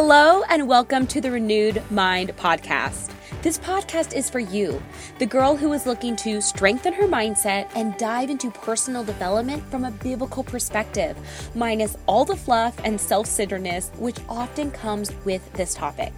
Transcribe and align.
Hello, 0.00 0.44
and 0.48 0.68
welcome 0.68 1.08
to 1.08 1.20
the 1.20 1.28
Renewed 1.32 1.82
Mind 1.90 2.30
Podcast. 2.36 3.12
This 3.42 3.58
podcast 3.58 4.14
is 4.14 4.30
for 4.30 4.38
you, 4.38 4.80
the 5.18 5.26
girl 5.26 5.56
who 5.56 5.72
is 5.72 5.86
looking 5.86 6.14
to 6.18 6.40
strengthen 6.40 6.92
her 6.92 7.08
mindset 7.08 7.68
and 7.74 7.96
dive 7.96 8.30
into 8.30 8.52
personal 8.52 9.02
development 9.02 9.60
from 9.72 9.84
a 9.84 9.90
biblical 9.90 10.44
perspective, 10.44 11.18
minus 11.56 11.96
all 12.06 12.24
the 12.24 12.36
fluff 12.36 12.78
and 12.84 13.00
self 13.00 13.26
centeredness 13.26 13.90
which 13.98 14.20
often 14.28 14.70
comes 14.70 15.12
with 15.24 15.52
this 15.54 15.74
topic. 15.74 16.12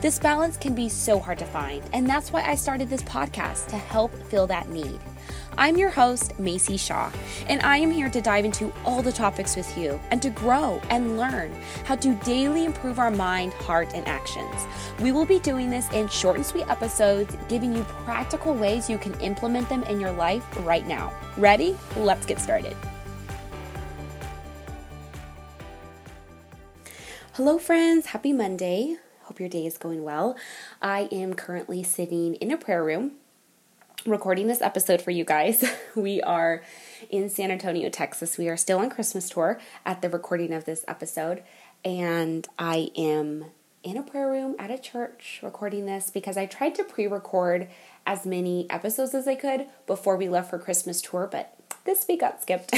This 0.00 0.20
balance 0.20 0.56
can 0.56 0.76
be 0.76 0.88
so 0.88 1.18
hard 1.18 1.40
to 1.40 1.46
find, 1.46 1.82
and 1.92 2.08
that's 2.08 2.32
why 2.32 2.44
I 2.44 2.54
started 2.54 2.88
this 2.88 3.02
podcast 3.02 3.66
to 3.70 3.76
help 3.76 4.14
fill 4.28 4.46
that 4.46 4.68
need. 4.68 5.00
I'm 5.58 5.76
your 5.76 5.90
host, 5.90 6.38
Macy 6.38 6.76
Shaw, 6.76 7.10
and 7.48 7.62
I 7.62 7.78
am 7.78 7.90
here 7.90 8.10
to 8.10 8.20
dive 8.20 8.44
into 8.44 8.72
all 8.84 9.00
the 9.00 9.12
topics 9.12 9.56
with 9.56 9.76
you 9.78 9.98
and 10.10 10.20
to 10.20 10.30
grow 10.30 10.80
and 10.90 11.16
learn 11.16 11.54
how 11.84 11.96
to 11.96 12.14
daily 12.24 12.64
improve 12.66 12.98
our 12.98 13.10
mind, 13.10 13.52
heart, 13.54 13.92
and 13.94 14.06
actions. 14.06 14.66
We 15.00 15.12
will 15.12 15.24
be 15.24 15.38
doing 15.38 15.70
this 15.70 15.90
in 15.92 16.08
short 16.08 16.36
and 16.36 16.44
sweet 16.44 16.68
episodes, 16.68 17.36
giving 17.48 17.74
you 17.74 17.84
practical 18.04 18.54
ways 18.54 18.90
you 18.90 18.98
can 18.98 19.18
implement 19.20 19.68
them 19.68 19.82
in 19.84 19.98
your 19.98 20.12
life 20.12 20.44
right 20.66 20.86
now. 20.86 21.12
Ready? 21.36 21.76
Let's 21.96 22.26
get 22.26 22.38
started. 22.38 22.76
Hello, 27.32 27.58
friends. 27.58 28.06
Happy 28.06 28.32
Monday. 28.32 28.96
Hope 29.24 29.40
your 29.40 29.48
day 29.48 29.66
is 29.66 29.76
going 29.76 30.04
well. 30.04 30.36
I 30.80 31.08
am 31.12 31.34
currently 31.34 31.82
sitting 31.82 32.34
in 32.36 32.50
a 32.50 32.56
prayer 32.56 32.84
room 32.84 33.12
recording 34.10 34.46
this 34.46 34.62
episode 34.62 35.02
for 35.02 35.10
you 35.10 35.24
guys. 35.24 35.64
We 35.96 36.20
are 36.20 36.62
in 37.08 37.30
San 37.30 37.50
Antonio, 37.50 37.88
Texas. 37.88 38.36
We 38.36 38.48
are 38.48 38.56
still 38.56 38.78
on 38.78 38.90
Christmas 38.90 39.30
tour 39.30 39.58
at 39.84 40.02
the 40.02 40.10
recording 40.10 40.52
of 40.52 40.66
this 40.66 40.84
episode, 40.86 41.42
and 41.84 42.46
I 42.58 42.90
am 42.96 43.46
in 43.82 43.96
a 43.96 44.02
prayer 44.02 44.30
room 44.30 44.54
at 44.58 44.70
a 44.70 44.78
church 44.78 45.40
recording 45.42 45.86
this 45.86 46.10
because 46.10 46.36
I 46.36 46.44
tried 46.44 46.74
to 46.74 46.84
pre 46.84 47.06
record 47.06 47.68
as 48.06 48.26
many 48.26 48.70
episodes 48.70 49.14
as 49.14 49.26
I 49.26 49.36
could 49.36 49.66
before 49.86 50.16
we 50.16 50.28
left 50.28 50.50
for 50.50 50.58
Christmas 50.58 51.00
tour, 51.00 51.28
but 51.30 51.54
this 51.84 52.04
week 52.06 52.20
got 52.20 52.42
skipped. 52.42 52.74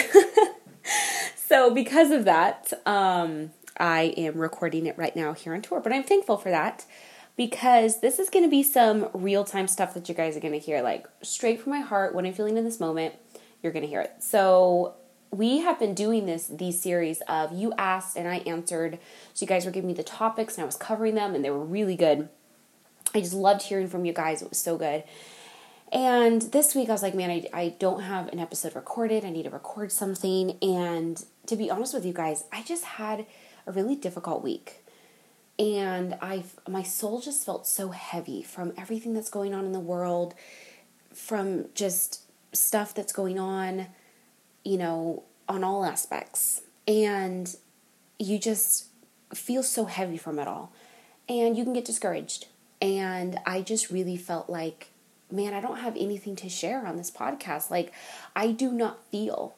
so, 1.37 1.75
because 1.75 2.13
of 2.13 2.25
that, 2.25 2.73
um, 2.87 3.51
I 3.77 4.15
am 4.17 4.39
recording 4.39 4.87
it 4.87 4.97
right 4.97 5.17
now 5.17 5.33
here 5.33 5.55
on 5.55 5.63
tour, 5.63 5.81
but 5.81 5.93
I'm 5.93 6.05
thankful 6.05 6.37
for 6.37 6.51
that 6.51 6.85
because 7.39 8.01
this 8.01 8.19
is 8.19 8.29
going 8.29 8.45
to 8.45 8.51
be 8.51 8.65
some 8.65 9.09
real 9.15 9.45
time 9.45 9.69
stuff 9.69 9.95
that 9.95 10.09
you 10.09 10.15
guys 10.15 10.37
are 10.37 10.41
going 10.41 10.53
to 10.53 10.59
hear, 10.59 10.83
like 10.83 11.07
straight 11.23 11.63
from 11.63 11.71
my 11.71 11.79
heart, 11.79 12.13
what 12.13 12.27
I'm 12.27 12.35
feeling 12.35 12.59
in 12.59 12.65
this 12.65 12.81
moment. 12.81 13.15
You're 13.63 13.73
going 13.73 13.85
to 13.85 13.89
hear 13.89 14.03
it. 14.03 14.13
So, 14.19 14.95
we 15.31 15.59
have 15.59 15.79
been 15.79 15.95
doing 15.95 16.27
this 16.27 16.49
these 16.49 16.81
series 16.81 17.21
of 17.29 17.53
you 17.53 17.73
asked 17.79 18.17
and 18.17 18.27
I 18.27 18.39
answered. 18.39 18.99
So, 19.35 19.45
you 19.45 19.47
guys 19.47 19.65
were 19.65 19.71
giving 19.71 19.87
me 19.87 19.95
the 19.95 20.03
topics 20.03 20.57
and 20.57 20.63
I 20.63 20.67
was 20.67 20.77
covering 20.77 21.15
them, 21.15 21.35
and 21.35 21.45
they 21.45 21.51
were 21.51 21.65
really 21.65 21.97
good. 21.97 22.29
I 23.15 23.21
just 23.21 23.35
loved 23.35 23.63
hearing 23.63 23.89
from 23.89 24.05
you 24.05 24.13
guys. 24.13 24.43
It 24.43 24.51
was 24.51 24.59
so 24.59 24.77
good. 24.77 25.05
And 25.91 26.43
this 26.43 26.75
week 26.75 26.91
I 26.91 26.93
was 26.93 27.03
like, 27.03 27.15
man, 27.15 27.31
I, 27.31 27.49
I 27.55 27.69
don't 27.79 28.03
have 28.03 28.29
an 28.29 28.39
episode 28.39 28.75
recorded. 28.75 29.25
I 29.25 29.31
need 29.31 29.45
to 29.45 29.51
record 29.51 29.91
something. 29.91 30.59
And 30.61 31.25
to 31.47 31.57
be 31.57 31.71
honest 31.71 31.95
with 31.95 32.05
you 32.05 32.13
guys, 32.13 32.45
I 32.53 32.63
just 32.63 32.85
had 32.85 33.25
a 33.67 33.73
really 33.73 33.97
difficult 33.97 34.43
week 34.43 34.83
and 35.59 36.17
I 36.23 36.45
my 36.69 36.83
soul 36.83 37.21
just 37.21 37.45
felt 37.45 37.67
so 37.67 37.91
heavy 37.91 38.43
from 38.43 38.73
everything 38.77 39.13
that's 39.13 39.31
going 39.31 39.55
on 39.55 39.65
in 39.65 39.73
the 39.73 39.81
world, 39.81 40.35
from 41.13 41.67
just 41.75 42.23
stuff 42.53 42.95
that's 42.95 43.13
going 43.13 43.39
on, 43.39 43.87
you 44.65 44.79
know, 44.79 45.25
on 45.49 45.65
all 45.65 45.85
aspects. 45.85 46.63
And 46.87 47.55
you 48.19 48.39
just 48.39 48.87
feel 49.35 49.63
so 49.63 49.85
heavy 49.85 50.17
from 50.17 50.39
it 50.39 50.49
all. 50.49 50.73
And 51.29 51.57
you 51.57 51.65
can 51.65 51.73
get 51.73 51.85
discouraged. 51.85 52.47
And 52.81 53.39
I 53.45 53.61
just 53.61 53.91
really 53.91 54.17
felt 54.17 54.49
like, 54.49 54.89
man, 55.31 55.53
I 55.53 55.61
don't 55.61 55.79
have 55.79 55.97
anything 55.97 56.37
to 56.37 56.49
share 56.49 56.87
on 56.87 56.97
this 56.97 57.11
podcast. 57.11 57.71
Like, 57.71 57.93
I 58.35 58.53
do 58.53 58.73
not 58.73 59.05
feel 59.11 59.55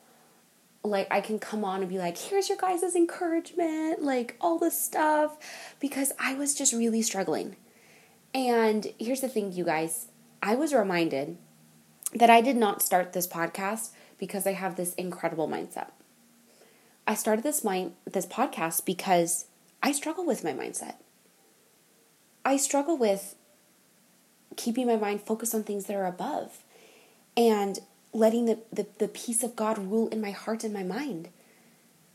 like 0.83 1.07
I 1.11 1.21
can 1.21 1.39
come 1.39 1.65
on 1.65 1.81
and 1.81 1.89
be 1.89 1.99
like, 1.99 2.17
here's 2.17 2.49
your 2.49 2.59
guys' 2.59 2.95
encouragement, 2.97 4.03
like 4.03 4.37
all 4.41 4.59
this 4.59 4.81
stuff, 4.81 5.37
because 5.79 6.13
I 6.19 6.35
was 6.35 6.55
just 6.55 6.73
really 6.73 7.03
struggling. 7.03 7.57
And 8.33 8.87
here's 8.99 9.21
the 9.21 9.29
thing, 9.29 9.53
you 9.53 9.65
guys, 9.65 10.07
I 10.43 10.55
was 10.55 10.73
reminded 10.73 11.37
that 12.15 12.31
I 12.31 12.41
did 12.41 12.57
not 12.57 12.83
start 12.83 13.13
this 13.13 13.27
podcast 13.27 13.91
because 14.19 14.47
I 14.47 14.53
have 14.53 14.77
this 14.77 14.95
incredible 14.95 15.49
mindset. 15.49 15.91
I 17.07 17.15
started 17.15 17.43
this 17.43 17.65
mind 17.65 17.95
this 18.05 18.27
podcast 18.27 18.85
because 18.85 19.47
I 19.83 19.93
struggle 19.93 20.25
with 20.25 20.45
my 20.45 20.53
mindset. 20.53 20.95
I 22.45 22.57
struggle 22.57 22.97
with 22.97 23.35
keeping 24.57 24.87
my 24.87 24.97
mind 24.97 25.23
focused 25.23 25.55
on 25.55 25.63
things 25.63 25.87
that 25.87 25.97
are 25.97 26.07
above. 26.07 26.63
And 27.37 27.81
letting 28.13 28.47
the, 28.47 28.59
the, 28.73 28.87
the 28.99 29.09
peace 29.09 29.43
of 29.43 29.57
God 29.57 29.79
rule 29.79 30.09
in 30.09 30.21
my 30.21 30.31
heart 30.31 30.65
and 30.65 30.75
my 30.75 30.83
mind. 30.83 31.29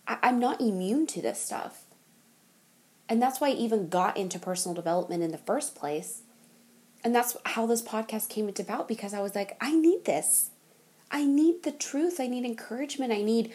I, 0.08 0.18
I'm 0.24 0.40
not 0.40 0.62
immune 0.62 1.08
to 1.08 1.22
this 1.22 1.42
stuff. 1.42 1.84
And 3.08 3.22
that's 3.22 3.40
why 3.40 3.50
I 3.50 3.54
even 3.54 3.90
got 3.90 4.18
into 4.18 4.40
personal 4.40 4.76
development 4.76 5.24
in 5.24 5.32
the 5.32 5.38
first 5.38 5.76
place. 5.76 6.24
And 7.04 7.14
that's 7.14 7.38
how 7.46 7.68
this 7.68 7.84
podcast 7.84 8.30
came 8.30 8.48
into 8.48 8.64
about 8.64 8.88
because 8.88 9.14
I 9.14 9.22
was 9.22 9.36
like, 9.36 9.58
I 9.62 9.76
need 9.76 10.06
this. 10.06 10.50
I 11.12 11.24
need 11.24 11.64
the 11.64 11.72
truth. 11.72 12.20
I 12.20 12.28
need 12.28 12.46
encouragement. 12.46 13.14
I 13.14 13.22
need, 13.22 13.54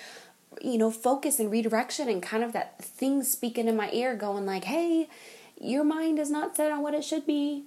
you 0.62 0.78
know, 0.78 0.90
focus 0.90 1.40
and 1.40 1.50
redirection 1.50 2.08
and 2.08 2.22
kind 2.22 2.44
of 2.44 2.52
that 2.52 2.82
thing 2.82 3.24
speaking 3.24 3.66
in 3.66 3.76
my 3.76 3.90
ear 3.90 4.14
going 4.14 4.46
like, 4.46 4.64
hey, 4.64 5.08
your 5.60 5.82
mind 5.82 6.20
is 6.20 6.30
not 6.30 6.56
set 6.56 6.70
on 6.70 6.80
what 6.80 6.94
it 6.94 7.04
should 7.04 7.26
be. 7.26 7.64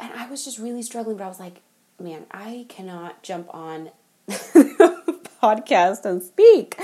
And 0.00 0.12
I 0.12 0.28
was 0.28 0.44
just 0.44 0.58
really 0.58 0.82
struggling, 0.82 1.16
but 1.16 1.24
I 1.24 1.28
was 1.28 1.40
like, 1.40 1.62
man, 2.00 2.26
I 2.30 2.66
cannot 2.68 3.22
jump 3.22 3.52
on 3.54 3.90
podcast 4.28 6.04
and 6.04 6.22
speak. 6.22 6.76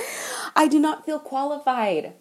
I 0.55 0.69
do 0.69 0.79
not 0.79 1.05
feel 1.05 1.19
qualified. 1.19 2.15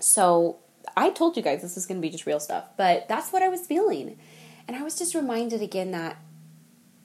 So 0.00 0.58
I 0.96 1.10
told 1.10 1.36
you 1.36 1.42
guys 1.42 1.62
this 1.62 1.76
is 1.76 1.86
going 1.86 2.00
to 2.00 2.02
be 2.02 2.10
just 2.10 2.26
real 2.26 2.40
stuff, 2.40 2.64
but 2.76 3.08
that's 3.08 3.32
what 3.32 3.42
I 3.42 3.48
was 3.48 3.66
feeling. 3.66 4.18
And 4.66 4.76
I 4.76 4.82
was 4.82 4.96
just 4.96 5.14
reminded 5.14 5.60
again 5.62 5.90
that, 5.90 6.16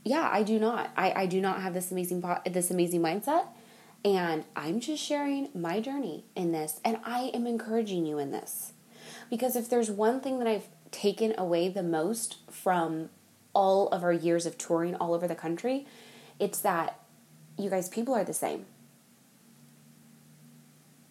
yeah, 0.04 0.30
I 0.32 0.44
do 0.44 0.60
not. 0.60 0.92
I, 0.96 1.12
I 1.12 1.26
do 1.26 1.42
not 1.42 1.62
have 1.62 1.74
this 1.74 1.92
amazing 1.92 2.24
this 2.46 2.72
amazing 2.72 3.02
mindset. 3.02 3.48
And 4.06 4.46
I'm 4.56 4.80
just 4.80 5.04
sharing 5.04 5.50
my 5.54 5.82
journey 5.82 6.24
in 6.36 6.54
this. 6.54 6.80
And 6.86 7.00
I 7.04 7.32
am 7.34 7.46
encouraging 7.46 8.06
you 8.06 8.18
in 8.18 8.32
this. 8.32 8.72
Because 9.30 9.56
if 9.56 9.70
there's 9.70 9.92
one 9.92 10.22
thing 10.22 10.40
that 10.40 10.48
I've 10.48 10.70
taken 10.92 11.34
away 11.38 11.68
the 11.70 11.84
most 11.84 12.38
from 12.50 13.10
all 13.54 13.88
of 13.90 14.04
our 14.04 14.14
years 14.14 14.46
of 14.46 14.58
touring 14.58 14.96
all 14.96 15.14
over 15.14 15.28
the 15.28 15.36
country, 15.36 15.86
it's 16.40 16.60
that 16.60 17.00
you 17.58 17.70
guys, 17.70 17.90
people 17.90 18.14
are 18.14 18.24
the 18.24 18.34
same. 18.34 18.66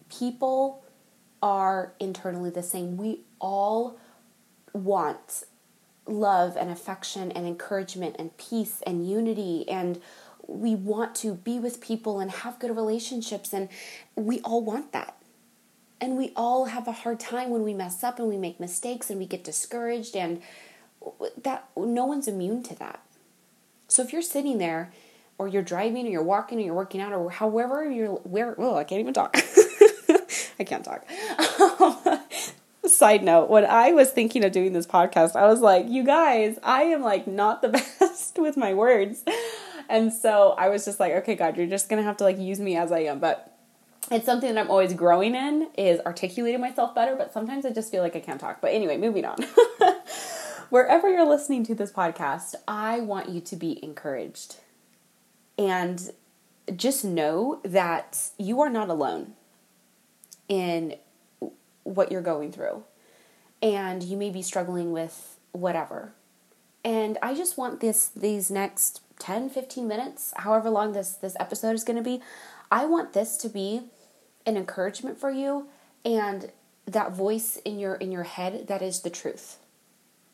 People 0.09 0.83
are 1.41 1.93
internally 1.99 2.49
the 2.49 2.63
same. 2.63 2.97
We 2.97 3.21
all 3.39 3.97
want 4.73 5.43
love 6.05 6.57
and 6.57 6.69
affection 6.69 7.31
and 7.31 7.45
encouragement 7.45 8.15
and 8.17 8.35
peace 8.37 8.81
and 8.85 9.07
unity 9.07 9.67
and 9.69 10.01
we 10.47 10.73
want 10.73 11.13
to 11.13 11.35
be 11.35 11.59
with 11.59 11.79
people 11.79 12.19
and 12.19 12.31
have 12.31 12.57
good 12.57 12.75
relationships 12.75 13.53
and 13.53 13.69
we 14.15 14.39
all 14.41 14.63
want 14.63 14.91
that. 14.91 15.15
And 16.01 16.17
we 16.17 16.31
all 16.35 16.65
have 16.65 16.87
a 16.87 16.91
hard 16.91 17.19
time 17.19 17.49
when 17.49 17.61
we 17.61 17.73
mess 17.73 18.03
up 18.03 18.19
and 18.19 18.27
we 18.27 18.37
make 18.37 18.59
mistakes 18.59 19.09
and 19.09 19.19
we 19.19 19.27
get 19.27 19.43
discouraged 19.43 20.15
and 20.15 20.41
that 21.43 21.69
no 21.75 22.05
one's 22.05 22.27
immune 22.27 22.63
to 22.63 22.75
that. 22.75 22.99
So 23.87 24.03
if 24.03 24.13
you're 24.13 24.21
sitting 24.21 24.57
there 24.57 24.93
or 25.37 25.47
you're 25.47 25.63
driving 25.63 26.05
or 26.05 26.09
you're 26.09 26.23
walking 26.23 26.59
or 26.59 26.61
you're 26.61 26.73
working 26.73 27.01
out 27.01 27.13
or 27.13 27.29
however 27.29 27.89
you're 27.89 28.15
where 28.15 28.55
oh 28.57 28.75
I 28.75 28.83
can't 28.83 28.99
even 28.99 29.13
talk. 29.13 29.35
I 30.59 30.63
can't 30.63 30.85
talk. 30.85 31.05
Side 32.85 33.23
note, 33.23 33.49
when 33.49 33.65
I 33.65 33.91
was 33.91 34.09
thinking 34.11 34.43
of 34.43 34.51
doing 34.51 34.73
this 34.73 34.87
podcast, 34.87 35.35
I 35.35 35.47
was 35.47 35.61
like, 35.61 35.87
you 35.87 36.03
guys, 36.03 36.57
I 36.63 36.83
am 36.83 37.01
like 37.01 37.27
not 37.27 37.61
the 37.61 37.69
best 37.99 38.37
with 38.37 38.57
my 38.57 38.73
words. 38.73 39.23
And 39.89 40.13
so 40.13 40.53
I 40.57 40.69
was 40.69 40.85
just 40.85 40.99
like, 40.99 41.13
okay, 41.13 41.35
God, 41.35 41.57
you're 41.57 41.67
just 41.67 41.89
going 41.89 42.01
to 42.01 42.07
have 42.07 42.17
to 42.17 42.23
like 42.23 42.37
use 42.37 42.59
me 42.59 42.77
as 42.77 42.91
I 42.91 42.99
am. 42.99 43.19
But 43.19 43.57
it's 44.11 44.25
something 44.25 44.53
that 44.53 44.59
I'm 44.59 44.71
always 44.71 44.93
growing 44.93 45.35
in 45.35 45.69
is 45.77 45.99
articulating 46.05 46.61
myself 46.61 46.95
better, 46.95 47.15
but 47.15 47.33
sometimes 47.33 47.65
I 47.65 47.71
just 47.71 47.91
feel 47.91 48.01
like 48.01 48.15
I 48.15 48.19
can't 48.19 48.39
talk. 48.39 48.59
But 48.61 48.73
anyway, 48.73 48.97
moving 48.97 49.25
on 49.25 49.37
wherever 50.69 51.09
you're 51.09 51.27
listening 51.27 51.63
to 51.65 51.75
this 51.75 51.91
podcast, 51.91 52.55
I 52.67 52.99
want 52.99 53.29
you 53.29 53.41
to 53.41 53.55
be 53.55 53.83
encouraged. 53.83 54.57
And 55.57 56.11
just 56.75 57.03
know 57.03 57.59
that 57.63 58.29
you 58.37 58.61
are 58.61 58.69
not 58.69 58.89
alone 58.89 59.33
in 60.47 60.95
what 61.83 62.11
you're 62.11 62.21
going 62.21 62.51
through. 62.51 62.83
And 63.61 64.03
you 64.03 64.15
may 64.15 64.29
be 64.29 64.41
struggling 64.41 64.91
with 64.91 65.37
whatever. 65.51 66.13
And 66.85 67.17
I 67.21 67.35
just 67.35 67.57
want 67.57 67.81
this 67.81 68.07
these 68.07 68.49
next 68.49 69.01
10, 69.19 69.49
15 69.49 69.85
minutes, 69.87 70.33
however 70.37 70.69
long 70.69 70.93
this 70.93 71.13
this 71.13 71.35
episode 71.39 71.73
is 71.73 71.83
going 71.83 71.97
to 71.97 72.03
be, 72.03 72.21
I 72.71 72.85
want 72.85 73.11
this 73.11 73.35
to 73.37 73.49
be 73.49 73.81
an 74.45 74.55
encouragement 74.55 75.19
for 75.19 75.29
you 75.29 75.67
and 76.05 76.51
that 76.85 77.11
voice 77.11 77.57
in 77.65 77.79
your 77.79 77.95
in 77.95 78.11
your 78.11 78.23
head 78.23 78.67
that 78.67 78.81
is 78.81 79.01
the 79.01 79.09
truth. 79.09 79.57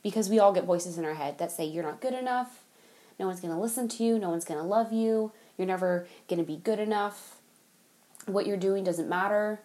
Because 0.06 0.30
we 0.30 0.38
all 0.38 0.54
get 0.54 0.66
voices 0.66 1.00
in 1.00 1.04
our 1.04 1.16
head 1.16 1.40
that 1.40 1.52
say 1.52 1.66
you're 1.66 1.84
not 1.84 2.00
good 2.00 2.14
enough, 2.14 2.64
no 3.20 3.26
one's 3.26 3.40
going 3.40 3.52
to 3.52 3.60
listen 3.60 3.88
to 3.88 4.04
you, 4.04 4.20
no 4.20 4.30
one's 4.30 4.46
going 4.46 4.60
to 4.60 4.64
love 4.64 4.94
you, 4.94 5.32
you're 5.58 5.66
never 5.66 6.06
going 6.28 6.38
to 6.38 6.46
be 6.46 6.58
good 6.58 6.78
enough. 6.78 7.38
What 8.28 8.46
you're 8.46 8.56
doing 8.56 8.84
doesn't 8.84 9.10
matter. 9.10 9.62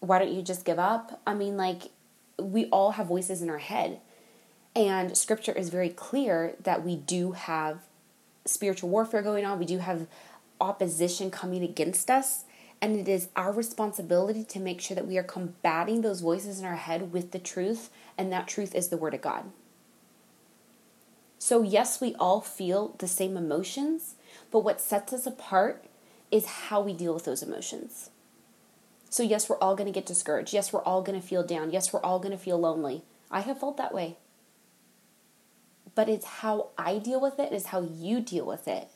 Why 0.00 0.18
don't 0.18 0.32
you 0.32 0.40
just 0.40 0.64
give 0.64 0.78
up? 0.78 1.20
I 1.26 1.34
mean 1.34 1.58
like 1.58 1.90
we 2.38 2.64
all 2.70 2.92
have 2.92 3.08
voices 3.08 3.42
in 3.42 3.50
our 3.50 3.58
head. 3.58 4.00
And 4.74 5.18
scripture 5.18 5.52
is 5.52 5.68
very 5.68 5.90
clear 5.90 6.54
that 6.62 6.82
we 6.82 6.96
do 6.96 7.32
have 7.32 7.80
spiritual 8.46 8.88
warfare 8.88 9.20
going 9.20 9.44
on. 9.44 9.58
We 9.58 9.66
do 9.66 9.78
have 9.78 10.06
opposition 10.62 11.30
coming 11.30 11.62
against 11.62 12.10
us. 12.10 12.44
And 12.82 12.96
it 12.96 13.08
is 13.08 13.28
our 13.36 13.52
responsibility 13.52 14.42
to 14.42 14.58
make 14.58 14.80
sure 14.80 14.96
that 14.96 15.06
we 15.06 15.16
are 15.16 15.22
combating 15.22 16.00
those 16.02 16.20
voices 16.20 16.58
in 16.58 16.66
our 16.66 16.74
head 16.74 17.12
with 17.12 17.30
the 17.30 17.38
truth, 17.38 17.90
and 18.18 18.32
that 18.32 18.48
truth 18.48 18.74
is 18.74 18.88
the 18.88 18.96
Word 18.96 19.14
of 19.14 19.22
God. 19.22 19.44
So, 21.38 21.62
yes, 21.62 22.00
we 22.00 22.16
all 22.16 22.40
feel 22.40 22.96
the 22.98 23.06
same 23.06 23.36
emotions, 23.36 24.16
but 24.50 24.64
what 24.64 24.80
sets 24.80 25.12
us 25.12 25.26
apart 25.26 25.84
is 26.32 26.46
how 26.46 26.80
we 26.80 26.92
deal 26.92 27.14
with 27.14 27.24
those 27.24 27.42
emotions. 27.42 28.10
So, 29.10 29.22
yes, 29.22 29.48
we're 29.48 29.58
all 29.58 29.76
going 29.76 29.86
to 29.86 29.92
get 29.92 30.06
discouraged. 30.06 30.52
Yes, 30.52 30.72
we're 30.72 30.82
all 30.82 31.02
going 31.02 31.20
to 31.20 31.26
feel 31.26 31.44
down. 31.44 31.70
Yes, 31.70 31.92
we're 31.92 32.02
all 32.02 32.18
going 32.18 32.36
to 32.36 32.42
feel 32.42 32.58
lonely. 32.58 33.02
I 33.30 33.42
have 33.42 33.60
felt 33.60 33.76
that 33.76 33.94
way. 33.94 34.16
But 35.94 36.08
it's 36.08 36.24
how 36.24 36.70
I 36.76 36.98
deal 36.98 37.20
with 37.20 37.38
it, 37.38 37.52
is 37.52 37.66
how 37.66 37.82
you 37.82 38.20
deal 38.20 38.46
with 38.46 38.66
it 38.66 38.88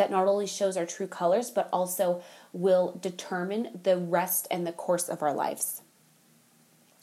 that 0.00 0.10
not 0.10 0.26
only 0.26 0.46
shows 0.46 0.78
our 0.78 0.86
true 0.86 1.06
colors, 1.06 1.50
but 1.50 1.68
also 1.70 2.22
will 2.54 2.98
determine 3.02 3.80
the 3.82 3.98
rest 3.98 4.48
and 4.50 4.66
the 4.66 4.72
course 4.72 5.10
of 5.10 5.22
our 5.22 5.34
lives. 5.34 5.82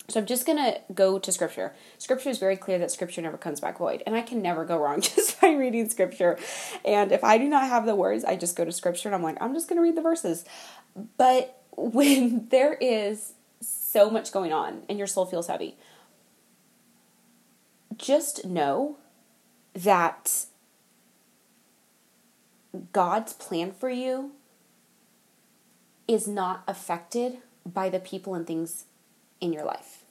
So 0.10 0.20
I'm 0.20 0.26
just 0.26 0.48
going 0.48 0.58
to 0.58 0.82
go 0.92 1.20
to 1.20 1.32
scripture. 1.32 1.76
Scripture 2.00 2.30
is 2.30 2.40
very 2.40 2.58
clear 2.58 2.80
that 2.80 2.90
scripture 2.90 3.22
never 3.22 3.38
comes 3.38 3.60
back 3.60 3.78
void, 3.78 4.02
and 4.08 4.16
I 4.16 4.22
can 4.22 4.42
never 4.42 4.66
go 4.66 4.80
wrong 4.80 5.02
just 5.16 5.40
by 5.40 5.52
reading 5.52 5.88
scripture. 5.88 6.40
And 6.84 7.12
if 7.12 7.24
I 7.24 7.38
do 7.38 7.48
not 7.48 7.68
have 7.68 7.86
the 7.86 7.94
words, 7.94 8.26
I 8.26 8.36
just 8.36 8.56
go 8.56 8.66
to 8.66 8.72
scripture 8.72 9.10
and 9.10 9.16
I'm 9.16 9.22
like, 9.22 9.38
I'm 9.40 9.54
just 9.54 9.70
going 9.70 9.78
to 9.78 9.84
read 9.84 9.96
the 9.96 10.02
verses. 10.02 10.44
But 11.18 11.62
when 11.78 12.48
there 12.50 12.74
is 12.82 13.34
so 13.62 14.10
much 14.10 14.32
going 14.32 14.52
on 14.52 14.82
and 14.90 14.98
your 14.98 15.06
soul 15.06 15.28
feels 15.28 15.46
heavy, 15.46 15.78
just 17.96 18.44
know 18.44 18.98
that 19.76 20.48
God's 22.94 23.34
plan 23.34 23.72
for 23.72 23.90
you 23.90 24.32
is 26.08 26.28
not 26.28 26.64
affected 26.68 27.38
by 27.66 27.90
the 27.90 28.00
people 28.00 28.34
and 28.34 28.48
things 28.48 28.86
in 29.42 29.54
your 29.54 29.66
life. 29.66 30.04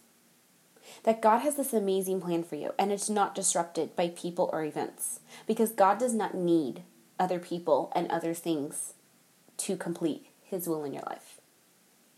That 1.02 1.22
God 1.22 1.38
has 1.38 1.56
this 1.56 1.72
amazing 1.72 2.20
plan 2.20 2.44
for 2.44 2.56
you 2.56 2.72
and 2.78 2.92
it's 2.92 3.10
not 3.10 3.34
disrupted 3.34 3.96
by 3.96 4.08
people 4.08 4.50
or 4.52 4.64
events 4.64 5.20
because 5.46 5.72
God 5.72 5.98
does 5.98 6.14
not 6.14 6.34
need 6.34 6.82
other 7.18 7.38
people 7.38 7.92
and 7.94 8.10
other 8.10 8.34
things 8.34 8.94
to 9.58 9.76
complete 9.76 10.26
His 10.44 10.68
will 10.68 10.84
in 10.84 10.92
your 10.92 11.04
life. 11.08 11.40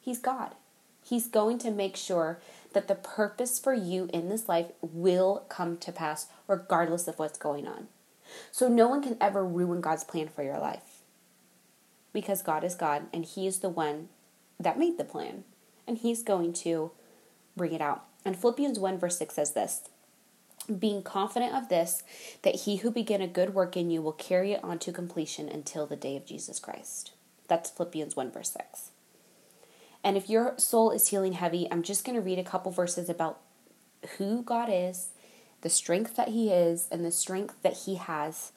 He's 0.01 0.19
God. 0.19 0.55
He's 1.03 1.27
going 1.27 1.59
to 1.59 1.71
make 1.71 1.97
sure 1.97 2.41
that 2.75 2.89
the 2.89 2.95
purpose 2.95 3.59
for 3.59 3.73
you 3.73 4.11
in 4.13 4.29
this 4.29 4.49
life 4.49 4.67
will 4.83 5.45
come 5.49 5.79
to 5.79 5.93
pass 5.93 6.27
regardless 6.47 7.09
of 7.09 7.19
what's 7.19 7.39
going 7.39 7.67
on. 7.67 7.89
So 8.51 8.69
no 8.69 8.89
one 8.89 9.03
can 9.03 9.17
ever 9.21 9.45
ruin 9.45 9.81
God's 9.81 10.05
plan 10.05 10.29
for 10.29 10.43
your 10.43 10.59
life. 10.59 11.03
Because 12.13 12.43
God 12.43 12.65
is 12.65 12.75
God 12.75 13.07
and 13.13 13.25
He 13.25 13.47
is 13.47 13.61
the 13.61 13.69
one 13.69 14.09
that 14.59 14.79
made 14.79 14.99
the 14.99 15.05
plan. 15.05 15.45
And 15.87 15.99
He's 15.99 16.23
going 16.23 16.53
to 16.55 16.91
bring 17.57 17.73
it 17.73 17.81
out. 17.81 18.05
And 18.25 18.37
Philippians 18.37 18.79
1 18.79 18.99
verse 18.99 19.19
6 19.19 19.35
says 19.35 19.53
this 19.53 19.83
Being 20.79 21.03
confident 21.03 21.55
of 21.55 21.69
this, 21.69 22.03
that 22.43 22.63
He 22.63 22.77
who 22.77 22.91
began 22.91 23.21
a 23.21 23.29
good 23.29 23.55
work 23.55 23.77
in 23.77 23.91
you 23.91 24.03
will 24.03 24.13
carry 24.13 24.53
it 24.53 24.65
on 24.65 24.79
to 24.81 24.93
completion 24.93 25.49
until 25.49 25.87
the 25.87 25.97
day 25.97 26.17
of 26.17 26.27
Jesus 26.27 26.59
Christ. 26.59 27.13
That's 27.47 27.71
Philippians 27.71 28.17
1 28.17 28.31
verse 28.31 28.51
6. 28.51 28.91
And 30.05 30.17
if 30.17 30.31
your 30.31 30.55
soul 30.59 30.91
is 30.91 31.09
feeling 31.09 31.33
heavy, 31.33 31.67
I'm 31.71 31.83
just 31.83 32.05
going 32.05 32.17
to 32.17 32.23
read 32.23 32.39
a 32.39 32.45
couple 32.45 32.71
verses 32.71 33.09
about 33.09 33.41
who 34.17 34.43
God 34.43 34.69
is 34.71 35.09
the 35.63 35.71
strength 35.71 36.17
that 36.17 36.29
He 36.29 36.51
is 36.51 36.89
and 36.91 37.05
the 37.05 37.11
strength 37.11 37.57
that 37.63 37.79
He 37.85 37.97
has. 37.97 38.53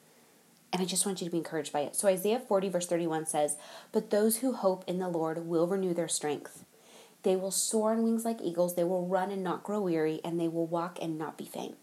And 0.73 0.81
I 0.81 0.85
just 0.85 1.05
want 1.05 1.21
you 1.21 1.25
to 1.25 1.31
be 1.31 1.37
encouraged 1.37 1.73
by 1.73 1.81
it. 1.81 1.95
So 1.95 2.07
Isaiah 2.07 2.39
40, 2.39 2.69
verse 2.69 2.87
31 2.87 3.25
says, 3.25 3.57
But 3.91 4.09
those 4.09 4.37
who 4.37 4.53
hope 4.53 4.83
in 4.87 4.99
the 4.99 5.09
Lord 5.09 5.47
will 5.47 5.67
renew 5.67 5.93
their 5.93 6.07
strength. 6.07 6.63
They 7.23 7.35
will 7.35 7.51
soar 7.51 7.91
on 7.91 8.03
wings 8.03 8.25
like 8.25 8.41
eagles, 8.41 8.75
they 8.75 8.83
will 8.83 9.05
run 9.05 9.31
and 9.31 9.43
not 9.43 9.63
grow 9.63 9.81
weary, 9.81 10.21
and 10.23 10.39
they 10.39 10.47
will 10.47 10.65
walk 10.65 10.97
and 11.01 11.17
not 11.17 11.37
be 11.37 11.45
faint. 11.45 11.77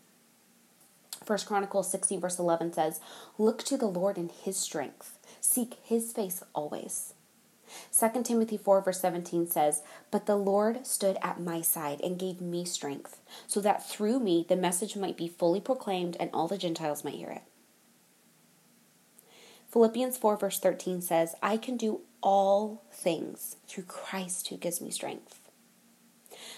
First 1.24 1.46
Chronicles 1.46 1.90
16, 1.90 2.20
verse 2.20 2.38
11 2.38 2.72
says, 2.72 3.00
Look 3.36 3.62
to 3.64 3.76
the 3.76 3.86
Lord 3.86 4.16
in 4.16 4.30
his 4.30 4.56
strength, 4.56 5.18
seek 5.40 5.74
his 5.82 6.12
face 6.12 6.42
always. 6.54 7.12
2 7.98 8.22
Timothy 8.22 8.56
4, 8.56 8.80
verse 8.82 9.00
17 9.00 9.46
says, 9.46 9.82
But 10.10 10.26
the 10.26 10.36
Lord 10.36 10.86
stood 10.86 11.18
at 11.22 11.40
my 11.40 11.60
side 11.60 12.00
and 12.02 12.18
gave 12.18 12.40
me 12.40 12.64
strength, 12.64 13.20
so 13.46 13.60
that 13.60 13.88
through 13.88 14.20
me 14.20 14.44
the 14.48 14.56
message 14.56 14.96
might 14.96 15.16
be 15.16 15.28
fully 15.28 15.60
proclaimed 15.60 16.16
and 16.18 16.30
all 16.32 16.48
the 16.48 16.58
Gentiles 16.58 17.04
might 17.04 17.14
hear 17.14 17.30
it. 17.30 17.42
Philippians 19.70 20.16
4, 20.16 20.36
verse 20.38 20.58
13 20.58 21.02
says, 21.02 21.34
I 21.42 21.58
can 21.58 21.76
do 21.76 22.00
all 22.22 22.84
things 22.90 23.56
through 23.66 23.84
Christ 23.84 24.48
who 24.48 24.56
gives 24.56 24.80
me 24.80 24.90
strength. 24.90 25.40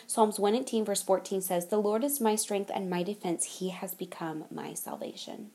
Psalms 0.06 0.39
118, 0.39 0.85
verse 0.85 1.03
14 1.03 1.41
says, 1.41 1.67
The 1.67 1.79
Lord 1.79 2.05
is 2.05 2.21
my 2.21 2.37
strength 2.37 2.71
and 2.73 2.89
my 2.89 3.03
defense. 3.03 3.59
He 3.59 3.71
has 3.71 3.95
become 3.95 4.45
my 4.51 4.75
salvation. 4.75 5.51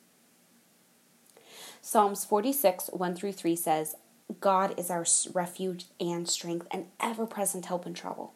Psalms 1.81 2.25
46, 2.25 2.89
1 2.93 3.15
through 3.15 3.33
3 3.33 3.55
says, 3.55 3.95
God 4.39 4.77
is 4.79 4.89
our 4.89 5.05
refuge 5.33 5.85
and 5.99 6.27
strength 6.27 6.67
and 6.71 6.85
ever 6.99 7.25
present 7.25 7.65
help 7.65 7.85
in 7.85 7.93
trouble. 7.93 8.33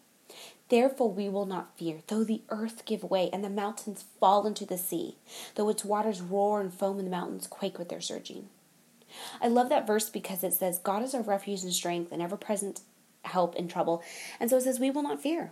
Therefore, 0.70 1.12
we 1.12 1.30
will 1.30 1.48
not 1.48 1.76
fear, 1.78 2.00
though 2.08 2.24
the 2.24 2.44
earth 2.50 2.86
give 2.86 3.04
way 3.04 3.30
and 3.34 3.44
the 3.44 3.50
mountains 3.50 4.06
fall 4.20 4.46
into 4.46 4.66
the 4.66 4.78
sea, 4.78 5.18
though 5.56 5.70
its 5.70 5.84
waters 5.84 6.22
roar 6.22 6.62
and 6.62 6.72
foam 6.72 7.00
and 7.00 7.08
the 7.08 7.12
mountains 7.12 7.48
quake 7.48 7.80
with 7.80 7.90
their 7.90 8.02
surging. 8.02 8.50
I 9.42 9.48
love 9.48 9.70
that 9.70 9.88
verse 9.88 10.10
because 10.10 10.44
it 10.44 10.54
says, 10.54 10.78
God 10.78 11.02
is 11.02 11.16
our 11.16 11.24
refuge 11.24 11.64
and 11.64 11.74
strength 11.74 12.12
and 12.12 12.22
ever 12.22 12.38
present 12.38 12.82
help 13.24 13.56
in 13.56 13.68
trouble. 13.68 14.04
And 14.40 14.50
so 14.50 14.58
it 14.58 14.62
says, 14.62 14.80
We 14.80 14.92
will 14.92 15.02
not 15.02 15.22
fear. 15.22 15.52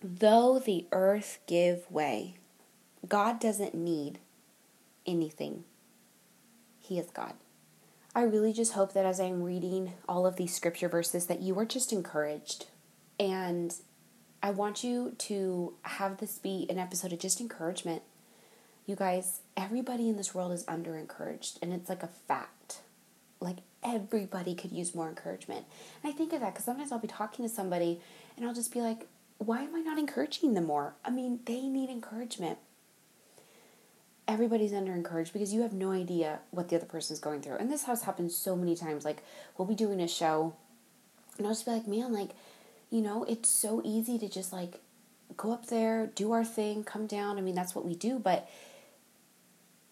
Though 0.00 0.60
the 0.60 0.86
earth 0.92 1.40
give 1.48 1.90
way, 1.90 2.36
God 3.08 3.40
doesn't 3.40 3.74
need 3.74 4.20
anything, 5.06 5.64
He 6.78 7.00
is 7.00 7.10
God. 7.10 7.34
I 8.18 8.22
really 8.22 8.52
just 8.52 8.72
hope 8.72 8.94
that 8.94 9.06
as 9.06 9.20
I'm 9.20 9.44
reading 9.44 9.92
all 10.08 10.26
of 10.26 10.34
these 10.34 10.52
scripture 10.52 10.88
verses 10.88 11.26
that 11.26 11.40
you 11.40 11.56
are 11.56 11.64
just 11.64 11.92
encouraged. 11.92 12.66
And 13.20 13.72
I 14.42 14.50
want 14.50 14.82
you 14.82 15.14
to 15.18 15.74
have 15.82 16.16
this 16.16 16.36
be 16.36 16.66
an 16.68 16.80
episode 16.80 17.12
of 17.12 17.20
just 17.20 17.40
encouragement. 17.40 18.02
You 18.86 18.96
guys, 18.96 19.42
everybody 19.56 20.08
in 20.08 20.16
this 20.16 20.34
world 20.34 20.50
is 20.50 20.64
under 20.66 20.96
encouraged, 20.96 21.60
and 21.62 21.72
it's 21.72 21.88
like 21.88 22.02
a 22.02 22.08
fact. 22.08 22.80
Like 23.38 23.58
everybody 23.84 24.56
could 24.56 24.72
use 24.72 24.96
more 24.96 25.08
encouragement. 25.08 25.66
And 26.02 26.12
I 26.12 26.16
think 26.16 26.32
of 26.32 26.40
that 26.40 26.54
because 26.54 26.64
sometimes 26.64 26.90
I'll 26.90 26.98
be 26.98 27.06
talking 27.06 27.44
to 27.44 27.48
somebody 27.48 28.00
and 28.36 28.44
I'll 28.44 28.52
just 28.52 28.72
be 28.72 28.80
like, 28.80 29.06
why 29.38 29.62
am 29.62 29.76
I 29.76 29.78
not 29.78 29.96
encouraging 29.96 30.54
them 30.54 30.64
more? 30.64 30.94
I 31.04 31.10
mean, 31.10 31.38
they 31.44 31.68
need 31.68 31.88
encouragement 31.88 32.58
everybody's 34.28 34.74
under 34.74 34.92
encouraged 34.92 35.32
because 35.32 35.52
you 35.52 35.62
have 35.62 35.72
no 35.72 35.90
idea 35.90 36.38
what 36.50 36.68
the 36.68 36.76
other 36.76 36.86
person's 36.86 37.18
going 37.18 37.40
through. 37.40 37.56
And 37.56 37.72
this 37.72 37.84
has 37.84 38.02
happened 38.02 38.30
so 38.30 38.54
many 38.54 38.76
times. 38.76 39.04
Like, 39.04 39.22
we'll 39.56 39.66
be 39.66 39.74
doing 39.74 40.00
a 40.00 40.06
show, 40.06 40.54
and 41.38 41.46
I'll 41.46 41.54
just 41.54 41.64
be 41.64 41.72
like, 41.72 41.88
man, 41.88 42.12
like, 42.12 42.30
you 42.90 43.00
know, 43.00 43.24
it's 43.24 43.48
so 43.48 43.82
easy 43.84 44.18
to 44.18 44.28
just 44.28 44.52
like 44.52 44.80
go 45.36 45.52
up 45.52 45.66
there, 45.66 46.06
do 46.06 46.32
our 46.32 46.44
thing, 46.44 46.84
come 46.84 47.06
down. 47.06 47.38
I 47.38 47.40
mean, 47.40 47.54
that's 47.54 47.74
what 47.74 47.84
we 47.84 47.94
do, 47.94 48.18
but 48.18 48.48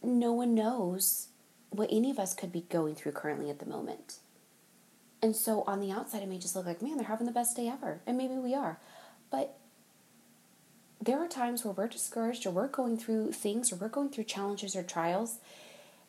no 0.02 0.33
one 0.33 0.55
knows 0.55 1.28
what 1.71 1.88
any 1.90 2.11
of 2.11 2.19
us 2.19 2.35
could 2.35 2.52
be 2.52 2.62
going 2.69 2.95
through 2.95 3.12
currently 3.12 3.50
at 3.50 3.59
the 3.59 3.66
moment. 3.66 4.19
And 5.23 5.35
so 5.35 5.62
on 5.66 5.81
the 5.81 5.90
outside, 5.90 6.23
it 6.23 6.28
may 6.28 6.38
just 6.38 6.55
look 6.55 6.66
like, 6.66 6.83
man, 6.83 6.97
they're 6.97 7.07
having 7.07 7.26
the 7.26 7.33
best 7.33 7.57
day 7.57 7.69
ever. 7.69 8.00
And 8.07 8.16
maybe 8.16 8.35
we 8.35 8.55
are. 8.55 8.78
But 9.31 9.57
there 11.00 11.19
are 11.23 11.29
times 11.29 11.65
where 11.65 11.75
we're 11.75 11.88
discouraged 11.88 12.47
or 12.47 12.50
we're 12.50 12.69
going 12.69 12.97
through 12.97 13.33
things 13.33 13.73
or 13.73 13.76
we're 13.76 13.88
going 13.88 14.11
through 14.11 14.25
challenges 14.25 14.75
or 14.75 14.83
trials. 14.83 15.38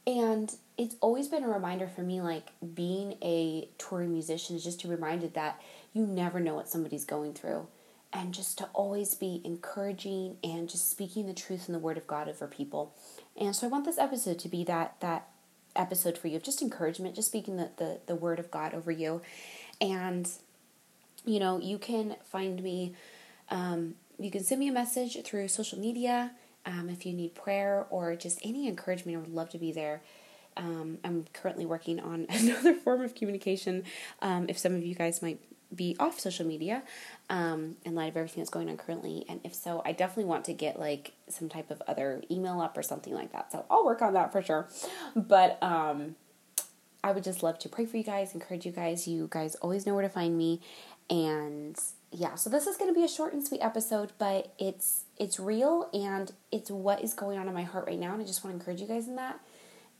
And 0.05 0.53
it's 0.77 0.95
always 1.01 1.27
been 1.27 1.43
a 1.43 1.49
reminder 1.49 1.87
for 1.87 2.01
me, 2.01 2.21
like 2.21 2.47
being 2.73 3.17
a 3.21 3.67
touring 3.77 4.13
musician, 4.13 4.55
is 4.55 4.63
just 4.63 4.79
to 4.81 4.87
be 4.87 4.95
reminded 4.95 5.33
that 5.33 5.61
you 5.93 6.05
never 6.05 6.39
know 6.39 6.55
what 6.55 6.69
somebody's 6.69 7.03
going 7.03 7.33
through. 7.33 7.67
And 8.13 8.33
just 8.33 8.57
to 8.59 8.69
always 8.73 9.13
be 9.13 9.41
encouraging 9.43 10.37
and 10.41 10.69
just 10.69 10.89
speaking 10.89 11.27
the 11.27 11.33
truth 11.33 11.67
and 11.67 11.75
the 11.75 11.79
word 11.79 11.97
of 11.97 12.07
God 12.07 12.29
over 12.29 12.47
people. 12.47 12.95
And 13.35 13.53
so 13.53 13.67
I 13.67 13.69
want 13.69 13.83
this 13.83 13.97
episode 13.97 14.39
to 14.39 14.47
be 14.47 14.63
that 14.63 14.95
that 15.01 15.27
episode 15.75 16.17
for 16.17 16.29
you 16.29 16.37
of 16.37 16.43
just 16.43 16.61
encouragement, 16.61 17.15
just 17.15 17.27
speaking 17.27 17.57
the, 17.57 17.69
the, 17.75 17.99
the 18.07 18.15
word 18.15 18.39
of 18.39 18.49
God 18.49 18.73
over 18.73 18.91
you. 18.91 19.21
And 19.81 20.29
you 21.25 21.39
know, 21.39 21.59
you 21.59 21.77
can 21.77 22.15
find 22.23 22.63
me, 22.63 22.95
um, 23.49 23.95
you 24.19 24.31
can 24.31 24.43
send 24.43 24.59
me 24.59 24.67
a 24.67 24.71
message 24.71 25.21
through 25.23 25.47
social 25.47 25.79
media 25.79 26.31
um, 26.65 26.89
if 26.89 27.05
you 27.05 27.13
need 27.13 27.35
prayer 27.35 27.85
or 27.89 28.15
just 28.15 28.39
any 28.43 28.67
encouragement. 28.67 29.17
I 29.17 29.21
would 29.21 29.33
love 29.33 29.49
to 29.49 29.57
be 29.57 29.71
there. 29.71 30.01
Um, 30.57 30.97
I'm 31.03 31.25
currently 31.33 31.65
working 31.65 31.99
on 31.99 32.25
another 32.29 32.73
form 32.73 33.01
of 33.01 33.15
communication. 33.15 33.83
Um, 34.21 34.47
if 34.49 34.57
some 34.57 34.75
of 34.75 34.83
you 34.83 34.95
guys 34.95 35.21
might 35.21 35.39
be 35.73 35.95
off 35.99 36.19
social 36.19 36.45
media 36.45 36.81
um, 37.29 37.75
in 37.83 37.93
light 37.93 38.09
of 38.09 38.17
everything 38.17 38.41
that's 38.41 38.49
going 38.49 38.69
on 38.69 38.77
currently, 38.77 39.25
and 39.29 39.39
if 39.43 39.53
so, 39.53 39.81
I 39.85 39.91
definitely 39.91 40.25
want 40.25 40.45
to 40.45 40.53
get 40.53 40.79
like 40.79 41.13
some 41.29 41.47
type 41.49 41.71
of 41.71 41.81
other 41.87 42.21
email 42.31 42.59
up 42.59 42.77
or 42.77 42.83
something 42.83 43.13
like 43.13 43.31
that. 43.33 43.51
So 43.51 43.65
I'll 43.69 43.85
work 43.85 44.01
on 44.01 44.13
that 44.13 44.31
for 44.31 44.41
sure. 44.41 44.67
But 45.15 45.61
um, 45.61 46.15
I 47.03 47.11
would 47.11 47.23
just 47.23 47.43
love 47.43 47.59
to 47.59 47.69
pray 47.69 47.85
for 47.85 47.97
you 47.97 48.03
guys, 48.03 48.33
encourage 48.33 48.65
you 48.65 48.71
guys. 48.71 49.07
You 49.07 49.27
guys 49.31 49.55
always 49.55 49.85
know 49.85 49.93
where 49.93 50.03
to 50.03 50.09
find 50.09 50.37
me, 50.37 50.61
and 51.09 51.77
yeah. 52.11 52.35
So 52.35 52.49
this 52.49 52.67
is 52.67 52.77
going 52.77 52.93
to 52.93 52.97
be 52.97 53.05
a 53.05 53.09
short 53.09 53.33
and 53.33 53.45
sweet 53.45 53.61
episode, 53.61 54.13
but 54.17 54.53
it's 54.57 55.03
it's 55.17 55.39
real 55.39 55.89
and 55.93 56.31
it's 56.51 56.71
what 56.71 57.03
is 57.03 57.13
going 57.13 57.37
on 57.37 57.47
in 57.47 57.53
my 57.53 57.63
heart 57.63 57.87
right 57.87 57.99
now, 57.99 58.13
and 58.13 58.21
I 58.21 58.25
just 58.25 58.43
want 58.43 58.55
to 58.55 58.59
encourage 58.59 58.81
you 58.81 58.87
guys 58.87 59.07
in 59.07 59.15
that 59.15 59.39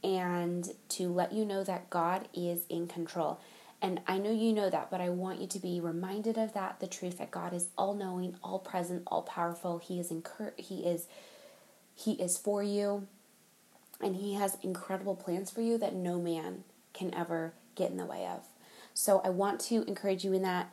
and 0.04 0.70
to 0.90 1.12
let 1.12 1.34
you 1.34 1.44
know 1.44 1.64
that 1.64 1.90
God 1.90 2.28
is 2.34 2.62
in 2.70 2.88
control. 2.88 3.40
And 3.82 4.02
I 4.08 4.18
know 4.18 4.32
you 4.32 4.54
know 4.54 4.70
that, 4.70 4.90
but 4.90 5.02
I 5.02 5.10
want 5.10 5.40
you 5.40 5.48
to 5.48 5.60
be 5.60 5.80
reminded 5.80 6.38
of 6.38 6.54
that, 6.54 6.80
the 6.80 6.88
truth 6.88 7.20
that 7.20 7.30
God 7.30 7.54
is 7.54 7.70
all 7.78 7.94
knowing, 7.94 8.36
all 8.44 8.60
present, 8.60 9.04
all 9.08 9.22
powerful. 9.22 9.78
He 9.78 10.00
is 10.00 10.10
incur- 10.10 10.54
he 10.58 10.86
is 10.86 11.08
he 11.94 12.14
is 12.14 12.38
for 12.38 12.62
you 12.62 13.08
and 14.02 14.16
he 14.16 14.36
has 14.36 14.58
incredible 14.62 15.16
plans 15.16 15.50
for 15.50 15.62
you 15.62 15.78
that 15.80 15.96
no 15.96 16.20
man 16.20 16.64
can 16.94 17.14
ever 17.14 17.54
get 17.76 17.92
in 17.92 17.98
the 17.98 18.06
way 18.06 18.26
of. 18.26 18.46
So 18.94 19.22
I 19.24 19.30
want 19.30 19.60
to 19.62 19.84
encourage 19.88 20.24
you 20.24 20.34
in 20.34 20.42
that 20.44 20.72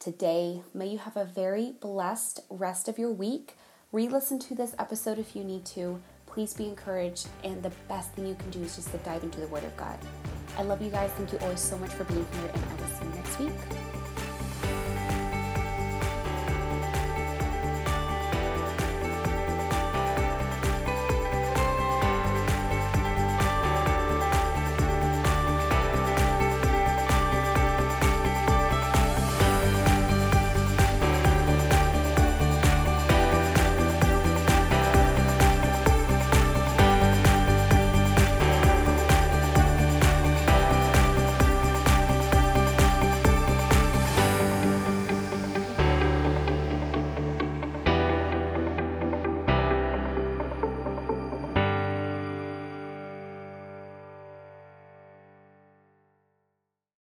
today. 0.00 0.62
May 0.74 0.88
you 0.88 0.98
have 0.98 1.16
a 1.16 1.24
very 1.24 1.74
blessed 1.80 2.40
rest 2.48 2.88
of 2.88 2.98
your 2.98 3.12
week. 3.12 3.56
Re-listen 3.92 4.38
to 4.40 4.54
this 4.54 4.74
episode 4.78 5.18
if 5.18 5.36
you 5.36 5.44
need 5.44 5.64
to. 5.66 6.00
Please 6.26 6.54
be 6.54 6.66
encouraged, 6.66 7.28
and 7.44 7.62
the 7.62 7.72
best 7.88 8.12
thing 8.12 8.26
you 8.26 8.34
can 8.34 8.50
do 8.50 8.62
is 8.62 8.76
just 8.76 8.90
to 8.92 8.98
dive 8.98 9.22
into 9.22 9.40
the 9.40 9.48
Word 9.48 9.64
of 9.64 9.76
God. 9.76 9.98
I 10.56 10.62
love 10.62 10.80
you 10.80 10.90
guys. 10.90 11.10
Thank 11.12 11.32
you 11.32 11.38
always 11.40 11.60
so 11.60 11.76
much 11.78 11.90
for 11.90 12.04
being 12.04 12.26
here, 12.32 12.50
and 12.54 12.64
I 12.64 12.74
will 12.74 12.88
see 12.98 13.04
you 13.04 13.10
next 13.14 13.38
week. 13.38 14.29